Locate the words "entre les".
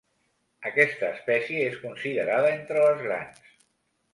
2.55-3.05